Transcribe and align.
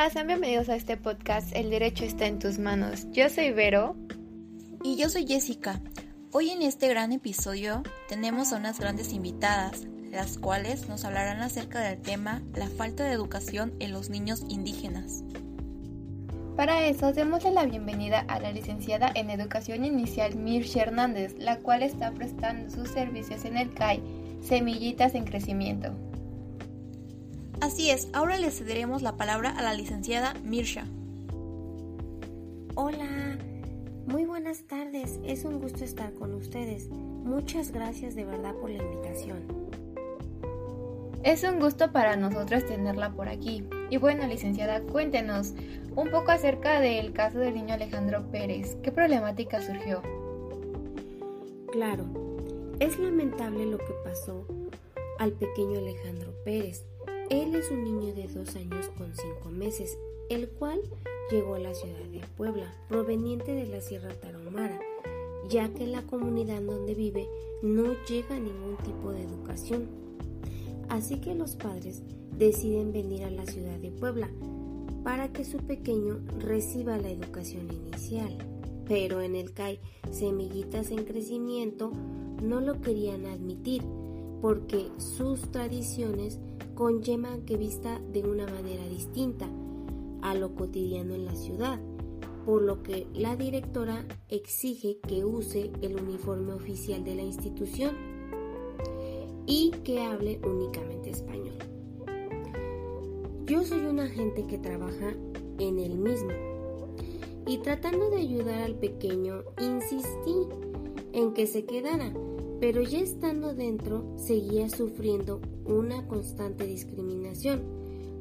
Hola, 0.00 0.08
sean 0.08 0.28
bienvenidos 0.28 0.70
a 0.70 0.76
este 0.76 0.96
podcast 0.96 1.54
El 1.54 1.68
Derecho 1.68 2.06
está 2.06 2.26
en 2.26 2.38
tus 2.38 2.58
manos. 2.58 3.06
Yo 3.12 3.28
soy 3.28 3.52
Vero. 3.52 3.96
Y 4.82 4.96
yo 4.96 5.10
soy 5.10 5.26
Jessica. 5.26 5.78
Hoy 6.32 6.48
en 6.48 6.62
este 6.62 6.88
gran 6.88 7.12
episodio 7.12 7.82
tenemos 8.08 8.50
a 8.50 8.56
unas 8.56 8.80
grandes 8.80 9.12
invitadas, 9.12 9.86
las 10.10 10.38
cuales 10.38 10.88
nos 10.88 11.04
hablarán 11.04 11.42
acerca 11.42 11.80
del 11.80 12.00
tema 12.00 12.40
la 12.54 12.68
falta 12.68 13.04
de 13.04 13.12
educación 13.12 13.74
en 13.78 13.92
los 13.92 14.08
niños 14.08 14.42
indígenas. 14.48 15.22
Para 16.56 16.86
eso, 16.86 17.12
démosle 17.12 17.50
la 17.50 17.66
bienvenida 17.66 18.20
a 18.20 18.40
la 18.40 18.52
licenciada 18.52 19.12
en 19.14 19.28
Educación 19.28 19.84
Inicial 19.84 20.34
Mirce 20.34 20.80
Hernández, 20.80 21.34
la 21.36 21.58
cual 21.58 21.82
está 21.82 22.10
prestando 22.12 22.70
sus 22.70 22.88
servicios 22.88 23.44
en 23.44 23.58
el 23.58 23.74
CAI 23.74 24.02
Semillitas 24.40 25.14
en 25.14 25.24
Crecimiento. 25.24 25.94
Así 27.60 27.90
es, 27.90 28.08
ahora 28.14 28.38
le 28.38 28.50
cederemos 28.50 29.02
la 29.02 29.18
palabra 29.18 29.50
a 29.50 29.62
la 29.62 29.74
licenciada 29.74 30.32
Mirsha. 30.44 30.86
Hola, 32.74 33.36
muy 34.06 34.24
buenas 34.24 34.62
tardes, 34.62 35.20
es 35.26 35.44
un 35.44 35.60
gusto 35.60 35.84
estar 35.84 36.14
con 36.14 36.32
ustedes. 36.32 36.88
Muchas 36.88 37.70
gracias 37.70 38.14
de 38.14 38.24
verdad 38.24 38.54
por 38.54 38.70
la 38.70 38.82
invitación. 38.82 39.42
Es 41.22 41.44
un 41.44 41.60
gusto 41.60 41.92
para 41.92 42.16
nosotros 42.16 42.64
tenerla 42.64 43.12
por 43.12 43.28
aquí. 43.28 43.62
Y 43.90 43.98
bueno, 43.98 44.26
licenciada, 44.26 44.80
cuéntenos 44.80 45.52
un 45.96 46.10
poco 46.10 46.30
acerca 46.30 46.80
del 46.80 47.12
caso 47.12 47.40
del 47.40 47.54
niño 47.54 47.74
Alejandro 47.74 48.30
Pérez. 48.30 48.78
¿Qué 48.82 48.90
problemática 48.90 49.60
surgió? 49.60 50.00
Claro, 51.72 52.06
es 52.78 52.98
lamentable 52.98 53.66
lo 53.66 53.76
que 53.76 53.92
pasó 54.02 54.46
al 55.18 55.32
pequeño 55.32 55.78
Alejandro 55.78 56.32
Pérez. 56.42 56.89
Él 57.30 57.54
es 57.54 57.70
un 57.70 57.84
niño 57.84 58.12
de 58.12 58.26
dos 58.26 58.56
años 58.56 58.90
con 58.98 59.14
cinco 59.14 59.50
meses, 59.50 59.96
el 60.30 60.48
cual 60.48 60.80
llegó 61.30 61.54
a 61.54 61.60
la 61.60 61.72
ciudad 61.74 62.04
de 62.10 62.20
Puebla, 62.36 62.74
proveniente 62.88 63.52
de 63.52 63.66
la 63.66 63.80
Sierra 63.80 64.12
Tarahumara, 64.14 64.80
ya 65.48 65.72
que 65.72 65.84
en 65.84 65.92
la 65.92 66.02
comunidad 66.02 66.60
donde 66.60 66.96
vive 66.96 67.28
no 67.62 67.94
llega 68.08 68.36
ningún 68.40 68.76
tipo 68.78 69.12
de 69.12 69.22
educación. 69.22 69.86
Así 70.88 71.20
que 71.20 71.36
los 71.36 71.54
padres 71.54 72.02
deciden 72.36 72.92
venir 72.92 73.22
a 73.22 73.30
la 73.30 73.46
ciudad 73.46 73.78
de 73.78 73.92
Puebla 73.92 74.28
para 75.04 75.32
que 75.32 75.44
su 75.44 75.58
pequeño 75.58 76.20
reciba 76.40 76.98
la 76.98 77.10
educación 77.10 77.68
inicial. 77.72 78.38
Pero 78.88 79.20
en 79.20 79.36
el 79.36 79.52
CAI 79.52 79.78
Semillitas 80.10 80.90
en 80.90 81.04
Crecimiento 81.04 81.92
no 82.42 82.60
lo 82.60 82.80
querían 82.80 83.26
admitir 83.26 83.84
porque 84.40 84.88
sus 84.98 85.52
tradiciones 85.52 86.40
conllevan 86.80 87.42
que 87.42 87.58
vista 87.58 88.00
de 88.10 88.22
una 88.22 88.46
manera 88.46 88.88
distinta 88.88 89.46
a 90.22 90.32
lo 90.32 90.54
cotidiano 90.54 91.14
en 91.14 91.26
la 91.26 91.34
ciudad, 91.34 91.78
por 92.46 92.62
lo 92.62 92.82
que 92.82 93.06
la 93.12 93.36
directora 93.36 94.06
exige 94.30 94.96
que 95.06 95.26
use 95.26 95.70
el 95.82 96.00
uniforme 96.00 96.54
oficial 96.54 97.04
de 97.04 97.16
la 97.16 97.20
institución 97.20 97.94
y 99.44 99.72
que 99.84 100.00
hable 100.00 100.40
únicamente 100.42 101.10
español. 101.10 101.58
Yo 103.44 103.62
soy 103.62 103.80
un 103.80 104.00
agente 104.00 104.46
que 104.46 104.56
trabaja 104.56 105.12
en 105.58 105.78
el 105.78 105.98
mismo 105.98 106.32
y 107.46 107.58
tratando 107.58 108.08
de 108.08 108.22
ayudar 108.22 108.62
al 108.62 108.76
pequeño 108.76 109.44
insistí 109.60 110.46
en 111.12 111.34
que 111.34 111.46
se 111.46 111.66
quedara 111.66 112.10
pero 112.60 112.82
ya 112.82 113.00
estando 113.00 113.54
dentro 113.54 114.14
seguía 114.18 114.68
sufriendo 114.68 115.40
una 115.64 116.06
constante 116.06 116.66
discriminación, 116.66 117.62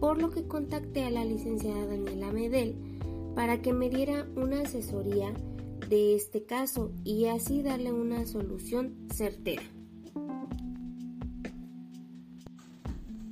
por 0.00 0.20
lo 0.20 0.30
que 0.30 0.48
contacté 0.48 1.04
a 1.04 1.10
la 1.10 1.24
licenciada 1.24 1.86
Daniela 1.86 2.32
Medel 2.32 2.74
para 3.34 3.60
que 3.60 3.72
me 3.72 3.90
diera 3.90 4.26
una 4.34 4.62
asesoría 4.62 5.32
de 5.88 6.14
este 6.14 6.44
caso 6.44 6.90
y 7.04 7.26
así 7.26 7.62
darle 7.62 7.92
una 7.92 8.26
solución 8.26 9.06
certera. 9.12 9.62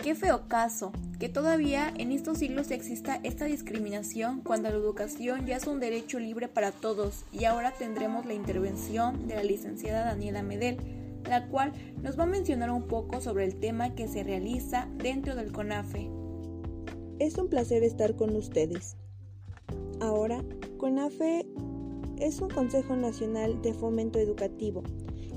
Qué 0.03 0.15
feo 0.15 0.49
caso, 0.49 0.93
que 1.19 1.29
todavía 1.29 1.93
en 1.99 2.11
estos 2.11 2.39
siglos 2.39 2.71
exista 2.71 3.21
esta 3.23 3.45
discriminación 3.45 4.41
cuando 4.41 4.71
la 4.71 4.77
educación 4.77 5.45
ya 5.45 5.59
es 5.59 5.67
un 5.67 5.79
derecho 5.79 6.19
libre 6.19 6.49
para 6.49 6.73
todos 6.73 7.27
y 7.33 7.45
ahora 7.45 7.75
tendremos 7.79 8.25
la 8.25 8.33
intervención 8.33 9.29
de 9.29 9.35
la 9.35 9.43
licenciada 9.43 10.07
Daniela 10.07 10.43
Medel, 10.43 10.79
la 11.29 11.49
cual 11.49 11.75
nos 12.03 12.19
va 12.19 12.23
a 12.23 12.27
mencionar 12.27 12.71
un 12.71 12.85
poco 12.85 13.21
sobre 13.21 13.45
el 13.45 13.61
tema 13.61 13.95
que 13.95 14.09
se 14.09 14.23
realiza 14.23 14.89
dentro 14.97 15.37
del 15.37 15.53
CONAFE. 15.53 16.09
Es 17.19 17.37
un 17.37 17.51
placer 17.51 17.83
estar 17.83 18.17
con 18.17 18.35
ustedes. 18.35 18.97
Ahora, 20.01 20.43
CONAFE 20.79 21.45
es 22.19 22.41
un 22.41 22.49
Consejo 22.49 22.97
Nacional 22.97 23.61
de 23.61 23.75
Fomento 23.75 24.19
Educativo 24.19 24.83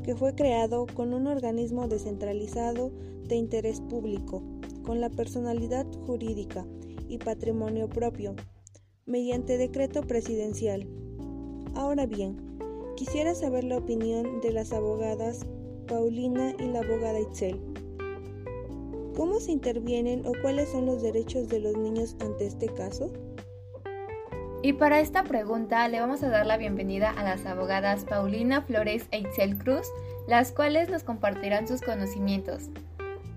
que 0.04 0.16
fue 0.16 0.36
creado 0.36 0.86
con 0.94 1.14
un 1.14 1.28
organismo 1.28 1.88
descentralizado 1.88 2.92
de 3.28 3.36
interés 3.36 3.80
público, 3.80 4.44
con 4.84 5.02
la 5.02 5.10
personalidad 5.10 5.86
jurídica 6.06 6.66
y 7.08 7.18
patrimonio 7.18 7.90
propio, 7.90 8.36
mediante 9.06 9.58
decreto 9.58 10.02
presidencial. 10.02 10.88
Ahora 11.76 12.06
bien, 12.06 12.38
quisiera 12.96 13.34
saber 13.34 13.64
la 13.64 13.78
opinión 13.78 14.42
de 14.42 14.52
las 14.52 14.72
abogadas 14.72 15.46
Paulina 15.88 16.54
y 16.60 16.68
la 16.68 16.80
abogada 16.80 17.20
Itzel. 17.20 17.60
¿Cómo 19.16 19.40
se 19.40 19.52
intervienen 19.52 20.26
o 20.26 20.32
cuáles 20.42 20.70
son 20.70 20.86
los 20.86 21.02
derechos 21.02 21.48
de 21.50 21.60
los 21.60 21.78
niños 21.78 22.16
ante 22.20 22.48
este 22.48 22.68
caso? 22.68 23.12
Y 24.64 24.74
para 24.74 25.02
esta 25.02 25.24
pregunta 25.24 25.88
le 25.90 26.00
vamos 26.00 26.24
a 26.24 26.30
dar 26.30 26.46
la 26.46 26.58
bienvenida 26.58 27.12
a 27.12 27.24
las 27.24 27.46
abogadas 27.46 28.06
Paulina 28.06 28.62
Flores 28.62 29.08
e 29.12 29.20
Itzel 29.20 29.58
Cruz, 29.58 29.88
las 30.28 30.52
cuales 30.52 30.90
nos 30.90 31.04
compartirán 31.04 31.68
sus 31.68 31.82
conocimientos. 31.82 32.70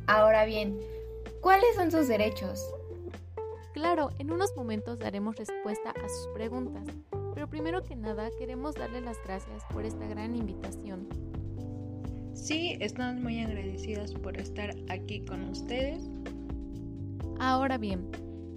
Ahora 0.07 0.45
bien, 0.45 0.78
¿cuáles 1.47 1.77
son 1.77 1.93
sus 1.93 2.09
derechos? 2.09 2.75
Claro, 3.73 4.11
en 4.19 4.33
unos 4.33 4.57
momentos 4.57 4.99
daremos 4.99 5.37
respuesta 5.37 5.91
a 5.91 6.09
sus 6.09 6.27
preguntas, 6.34 6.83
pero 7.34 7.49
primero 7.49 7.84
que 7.84 7.95
nada 7.95 8.31
queremos 8.37 8.75
darle 8.75 9.01
las 9.01 9.17
gracias 9.23 9.62
por 9.73 9.84
esta 9.84 10.09
gran 10.09 10.34
invitación. 10.34 11.07
Sí, 12.34 12.77
estamos 12.81 13.23
muy 13.23 13.39
agradecidas 13.39 14.12
por 14.12 14.37
estar 14.37 14.75
aquí 14.89 15.25
con 15.25 15.49
ustedes. 15.49 16.11
Ahora 17.39 17.78
bien, 17.78 18.11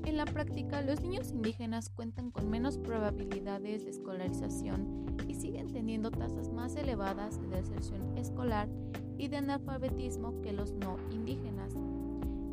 en 0.05 0.17
la 0.17 0.25
práctica, 0.25 0.81
los 0.81 0.99
niños 1.01 1.29
indígenas 1.29 1.91
cuentan 1.91 2.31
con 2.31 2.49
menos 2.49 2.79
probabilidades 2.79 3.83
de 3.83 3.91
escolarización 3.91 5.15
y 5.27 5.35
siguen 5.35 5.71
teniendo 5.71 6.09
tasas 6.09 6.49
más 6.49 6.75
elevadas 6.75 7.39
de 7.39 7.49
deserción 7.49 8.17
escolar 8.17 8.67
y 9.19 9.27
de 9.27 9.37
analfabetismo 9.37 10.41
que 10.41 10.53
los 10.53 10.71
no 10.71 10.97
indígenas. 11.11 11.75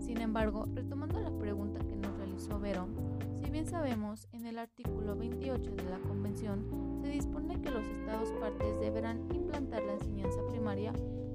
Sin 0.07 0.21
embargo, 0.21 0.69
retomando 0.73 1.19
la 1.19 1.37
pregunta 1.37 1.81
que 1.81 1.97
nos 1.97 2.17
realizó 2.17 2.61
Vero, 2.61 2.87
si 3.43 3.51
bien 3.51 3.67
sabemos, 3.67 4.29
en 4.31 4.47
el 4.47 4.57
artículo 4.57 5.17
28 5.17 5.75
de 5.75 5.91
la 5.91 5.99
Convención 5.99 7.01
se 7.03 7.09
dispone 7.09 7.61
que 7.61 7.73
los 7.73 7.85
estados 7.85 8.31
partes 8.41 8.79
deberán 8.79 9.27
implantar 9.35 9.83
la 9.83 9.95
enseñanza 9.95 10.39
primaria 10.49 10.93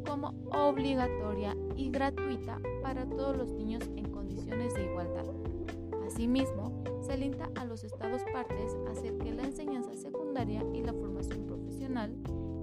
como 0.07 0.29
obligatoria 0.53 1.53
y 1.75 1.91
gratuita 1.91 2.61
para 2.81 3.05
todos 3.05 3.35
los 3.35 3.51
niños 3.51 3.83
en 3.97 4.09
condiciones 4.09 4.73
de 4.73 4.85
igualdad. 4.85 5.25
Asimismo, 6.07 6.81
se 7.01 7.11
alienta 7.11 7.49
a 7.55 7.65
los 7.65 7.83
estados 7.83 8.21
partes 8.31 8.77
a 8.87 8.91
hacer 8.91 9.17
que 9.17 9.33
la 9.33 9.43
enseñanza 9.43 9.93
secundaria 9.97 10.63
y 10.73 10.81
la 10.81 10.93
formación 10.93 11.45
profesional 11.45 12.15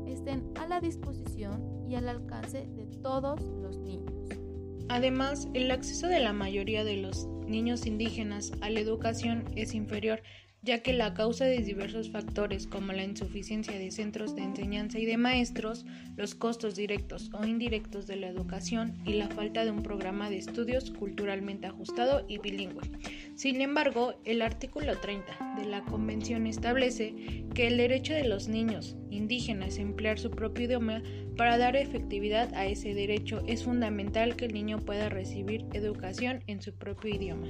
estén 0.07 0.51
a 0.59 0.67
la 0.67 0.81
disposición 0.81 1.85
y 1.87 1.97
al 1.97 2.09
alcance 2.09 2.67
de 2.67 2.87
todos 3.03 3.43
los 3.43 3.77
niños. 3.77 4.48
Además, 4.89 5.49
el 5.55 5.71
acceso 5.71 6.09
de 6.09 6.21
la 6.21 6.33
mayoría 6.33 6.83
de 6.83 6.97
los 6.97 7.27
niños 7.47 7.87
indígenas 7.87 8.53
a 8.61 8.71
la 8.71 8.81
educación 8.81 9.45
es 9.55 9.75
inferior 9.75 10.23
ya 10.63 10.83
que 10.83 10.93
la 10.93 11.15
causa 11.15 11.45
de 11.45 11.63
diversos 11.63 12.11
factores 12.11 12.67
como 12.67 12.93
la 12.93 13.05
insuficiencia 13.05 13.79
de 13.79 13.91
centros 13.91 14.35
de 14.35 14.43
enseñanza 14.43 14.99
y 14.99 15.07
de 15.07 15.17
maestros, 15.17 15.87
los 16.17 16.35
costos 16.35 16.75
directos 16.75 17.31
o 17.33 17.47
indirectos 17.47 18.07
de 18.07 18.17
la 18.17 18.29
educación 18.29 18.95
y 19.05 19.15
la 19.15 19.29
falta 19.29 19.65
de 19.65 19.71
un 19.71 19.83
programa 19.83 20.31
de 20.31 20.39
estudios 20.39 20.91
culturalmente 20.91 21.67
ajustado 21.67 22.25
y 22.29 22.39
bilingüe. 22.39 22.91
Sin 23.37 23.61
embargo, 23.61 24.15
el 24.25 24.43
artículo 24.43 24.99
30 24.99 25.57
de 25.59 25.67
la 25.67 25.85
Convención 25.85 26.47
establece 26.47 27.45
que 27.55 27.69
el 27.69 27.77
derecho 27.77 28.13
de 28.13 28.27
los 28.27 28.49
niños 28.49 28.97
indígenas 29.11 29.79
a 29.79 29.83
emplear 29.83 30.19
su 30.19 30.31
propio 30.31 30.65
idioma 30.65 31.03
para 31.37 31.57
dar 31.57 31.77
efectividad 31.77 32.53
a 32.55 32.67
ese 32.67 32.95
derecho 32.95 33.43
es 33.47 33.65
fundamental 33.65 34.35
que 34.35 34.47
el 34.47 34.55
niño 34.55 34.79
pueda 34.81 35.09
recibir 35.09 35.65
educación 35.73 36.43
en 36.47 36.61
su 36.61 36.75
propio 36.75 37.15
idioma. 37.15 37.47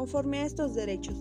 Conforme 0.00 0.38
a 0.38 0.46
estos 0.46 0.74
derechos, 0.74 1.14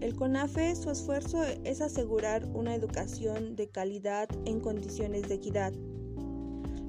el 0.00 0.14
CONAFE 0.14 0.76
su 0.76 0.92
esfuerzo 0.92 1.42
es 1.64 1.80
asegurar 1.80 2.46
una 2.54 2.72
educación 2.72 3.56
de 3.56 3.66
calidad 3.66 4.28
en 4.44 4.60
condiciones 4.60 5.28
de 5.28 5.34
equidad. 5.34 5.72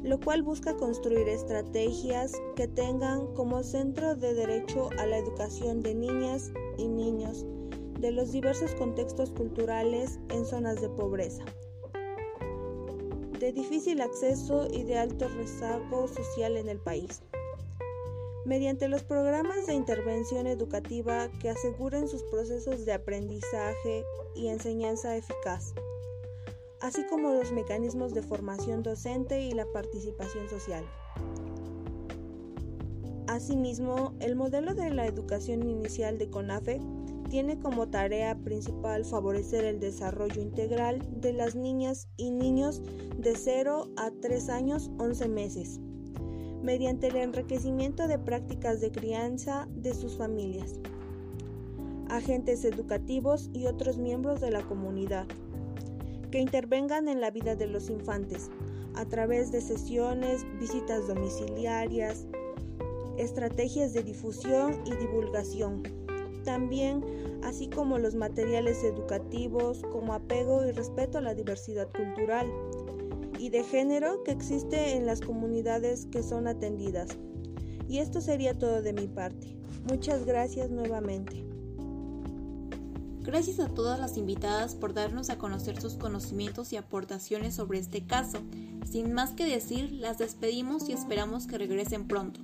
lo 0.03 0.19
cual 0.19 0.43
busca 0.43 0.77
construir 0.77 1.27
estrategias 1.27 2.33
que 2.55 2.67
tengan 2.67 3.33
como 3.33 3.63
centro 3.63 4.15
de 4.15 4.35
derecho 4.35 4.91
a 4.99 5.07
la 5.07 5.17
educación 5.17 5.81
de 5.81 5.95
niñas 5.95 6.51
y 6.77 6.87
niños 6.87 7.47
de 7.99 8.11
los 8.11 8.31
diversos 8.31 8.75
contextos 8.75 9.31
culturales 9.31 10.19
en 10.29 10.45
zonas 10.45 10.81
de 10.81 10.89
pobreza, 10.89 11.43
de 13.39 13.51
difícil 13.53 14.01
acceso 14.01 14.67
y 14.71 14.83
de 14.83 14.99
alto 14.99 15.27
rezago 15.29 16.07
social 16.07 16.57
en 16.57 16.69
el 16.69 16.79
país 16.79 17.23
mediante 18.47 18.87
los 18.87 19.03
programas 19.03 19.67
de 19.67 19.73
intervención 19.73 20.47
educativa 20.47 21.27
que 21.41 21.49
aseguren 21.49 22.07
sus 22.07 22.23
procesos 22.23 22.85
de 22.85 22.93
aprendizaje 22.93 24.05
y 24.35 24.47
enseñanza 24.47 25.17
eficaz, 25.17 25.73
así 26.79 27.05
como 27.07 27.33
los 27.33 27.51
mecanismos 27.51 28.13
de 28.13 28.21
formación 28.21 28.83
docente 28.83 29.41
y 29.41 29.51
la 29.51 29.65
participación 29.73 30.47
social. 30.49 30.85
Asimismo, 33.27 34.15
el 34.21 34.37
modelo 34.37 34.73
de 34.73 34.91
la 34.91 35.05
educación 35.05 35.67
inicial 35.67 36.17
de 36.17 36.29
CONAFE 36.29 36.79
tiene 37.29 37.59
como 37.59 37.89
tarea 37.89 38.37
principal 38.37 39.03
favorecer 39.03 39.65
el 39.65 39.81
desarrollo 39.81 40.41
integral 40.41 41.05
de 41.19 41.33
las 41.33 41.55
niñas 41.55 42.07
y 42.15 42.31
niños 42.31 42.81
de 43.17 43.35
0 43.35 43.89
a 43.97 44.11
3 44.21 44.47
años 44.47 44.89
11 44.97 45.27
meses 45.27 45.81
mediante 46.61 47.07
el 47.07 47.17
enriquecimiento 47.17 48.07
de 48.07 48.19
prácticas 48.19 48.81
de 48.81 48.91
crianza 48.91 49.67
de 49.75 49.93
sus 49.93 50.17
familias, 50.17 50.75
agentes 52.09 52.65
educativos 52.65 53.49
y 53.53 53.67
otros 53.67 53.97
miembros 53.97 54.41
de 54.41 54.51
la 54.51 54.63
comunidad, 54.63 55.27
que 56.31 56.39
intervengan 56.39 57.07
en 57.07 57.21
la 57.21 57.31
vida 57.31 57.55
de 57.55 57.67
los 57.67 57.89
infantes 57.89 58.49
a 58.95 59.05
través 59.05 59.51
de 59.51 59.61
sesiones, 59.61 60.45
visitas 60.59 61.07
domiciliarias, 61.07 62.25
estrategias 63.17 63.93
de 63.93 64.03
difusión 64.03 64.81
y 64.85 64.95
divulgación, 64.95 65.83
también 66.43 67.03
así 67.43 67.67
como 67.67 67.97
los 67.97 68.15
materiales 68.15 68.83
educativos 68.83 69.81
como 69.91 70.13
apego 70.13 70.65
y 70.65 70.71
respeto 70.71 71.17
a 71.17 71.21
la 71.21 71.33
diversidad 71.33 71.87
cultural, 71.91 72.51
y 73.39 73.49
de 73.49 73.63
género 73.63 74.23
que 74.23 74.31
existe 74.31 74.95
en 74.95 75.05
las 75.05 75.21
comunidades 75.21 76.05
que 76.07 76.23
son 76.23 76.47
atendidas. 76.47 77.09
Y 77.87 77.99
esto 77.99 78.21
sería 78.21 78.57
todo 78.57 78.81
de 78.81 78.93
mi 78.93 79.07
parte. 79.07 79.57
Muchas 79.89 80.25
gracias 80.25 80.69
nuevamente. 80.69 81.45
Gracias 83.21 83.59
a 83.59 83.67
todas 83.67 83.99
las 83.99 84.15
invitadas 84.17 84.73
por 84.75 84.93
darnos 84.93 85.29
a 85.29 85.37
conocer 85.37 85.81
sus 85.81 85.95
conocimientos 85.95 86.71
y 86.71 86.77
aportaciones 86.77 87.55
sobre 87.55 87.79
este 87.79 88.05
caso. 88.05 88.39
Sin 88.89 89.11
más 89.11 89.31
que 89.31 89.45
decir, 89.45 89.91
las 89.91 90.17
despedimos 90.17 90.87
y 90.87 90.93
esperamos 90.93 91.45
que 91.45 91.57
regresen 91.57 92.07
pronto. 92.07 92.39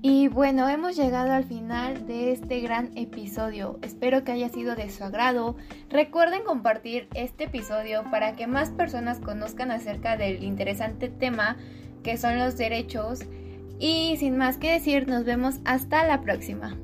Y 0.00 0.28
bueno, 0.28 0.68
hemos 0.68 0.96
llegado 0.96 1.32
al 1.32 1.44
final 1.44 2.06
de 2.06 2.30
este 2.30 2.60
gran 2.60 2.96
episodio. 2.96 3.80
Espero 3.82 4.22
que 4.22 4.30
haya 4.30 4.48
sido 4.48 4.76
de 4.76 4.90
su 4.90 5.02
agrado. 5.02 5.56
Recuerden 5.90 6.44
compartir 6.44 7.08
este 7.14 7.44
episodio 7.44 8.04
para 8.08 8.34
que 8.34 8.46
más 8.46 8.70
personas 8.70 9.18
conozcan 9.18 9.72
acerca 9.72 10.16
del 10.16 10.44
interesante 10.44 11.08
tema 11.08 11.56
que 12.04 12.16
son 12.16 12.38
los 12.38 12.56
derechos. 12.56 13.22
Y 13.80 14.16
sin 14.18 14.36
más 14.36 14.56
que 14.56 14.70
decir, 14.70 15.08
nos 15.08 15.24
vemos 15.24 15.56
hasta 15.64 16.06
la 16.06 16.20
próxima. 16.20 16.76